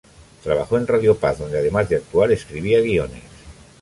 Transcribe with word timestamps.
Trabajó 0.43 0.79
en 0.79 0.87
Radio 0.87 1.15
Paz, 1.15 1.37
donde 1.37 1.59
además 1.59 1.87
de 1.87 1.97
actuar, 1.97 2.31
escribía 2.31 2.81
guiones. 2.81 3.21